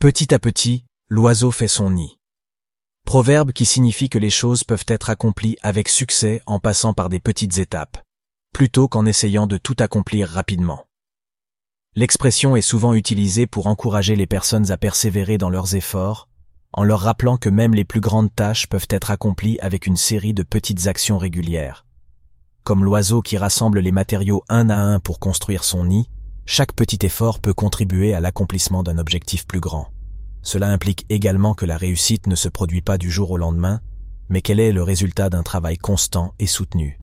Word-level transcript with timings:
Petit 0.00 0.32
à 0.32 0.38
petit, 0.38 0.86
l'oiseau 1.10 1.50
fait 1.50 1.68
son 1.68 1.90
nid. 1.90 2.18
Proverbe 3.04 3.52
qui 3.52 3.66
signifie 3.66 4.08
que 4.08 4.16
les 4.16 4.30
choses 4.30 4.64
peuvent 4.64 4.86
être 4.88 5.10
accomplies 5.10 5.58
avec 5.60 5.90
succès 5.90 6.40
en 6.46 6.58
passant 6.58 6.94
par 6.94 7.10
des 7.10 7.20
petites 7.20 7.58
étapes, 7.58 7.98
plutôt 8.54 8.88
qu'en 8.88 9.04
essayant 9.04 9.46
de 9.46 9.58
tout 9.58 9.76
accomplir 9.78 10.26
rapidement. 10.26 10.86
L'expression 11.96 12.56
est 12.56 12.62
souvent 12.62 12.94
utilisée 12.94 13.46
pour 13.46 13.66
encourager 13.66 14.16
les 14.16 14.26
personnes 14.26 14.70
à 14.70 14.78
persévérer 14.78 15.36
dans 15.36 15.50
leurs 15.50 15.74
efforts, 15.74 16.30
en 16.72 16.82
leur 16.82 17.00
rappelant 17.00 17.36
que 17.36 17.50
même 17.50 17.74
les 17.74 17.84
plus 17.84 18.00
grandes 18.00 18.34
tâches 18.34 18.68
peuvent 18.68 18.88
être 18.88 19.10
accomplies 19.10 19.60
avec 19.60 19.86
une 19.86 19.98
série 19.98 20.32
de 20.32 20.42
petites 20.42 20.86
actions 20.86 21.18
régulières. 21.18 21.84
Comme 22.64 22.86
l'oiseau 22.86 23.20
qui 23.20 23.36
rassemble 23.36 23.80
les 23.80 23.92
matériaux 23.92 24.44
un 24.48 24.70
à 24.70 24.78
un 24.78 24.98
pour 24.98 25.18
construire 25.18 25.62
son 25.62 25.84
nid, 25.84 26.08
chaque 26.52 26.72
petit 26.72 27.06
effort 27.06 27.38
peut 27.38 27.54
contribuer 27.54 28.12
à 28.12 28.18
l'accomplissement 28.18 28.82
d'un 28.82 28.98
objectif 28.98 29.46
plus 29.46 29.60
grand. 29.60 29.92
Cela 30.42 30.66
implique 30.66 31.06
également 31.08 31.54
que 31.54 31.64
la 31.64 31.76
réussite 31.76 32.26
ne 32.26 32.34
se 32.34 32.48
produit 32.48 32.82
pas 32.82 32.98
du 32.98 33.08
jour 33.08 33.30
au 33.30 33.36
lendemain, 33.36 33.78
mais 34.28 34.42
qu'elle 34.42 34.58
est 34.58 34.72
le 34.72 34.82
résultat 34.82 35.30
d'un 35.30 35.44
travail 35.44 35.78
constant 35.78 36.34
et 36.40 36.48
soutenu. 36.48 36.98